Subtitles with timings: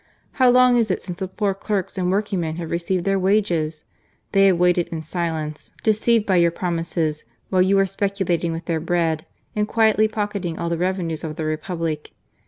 [0.31, 3.83] How long is it since the poor clerks and working men have received their wages?
[4.31, 8.79] They have waited in silence, deceived by your promises, while you are speculating with their
[8.79, 12.13] bread, and quietly pocketing all the revenues of the Republic.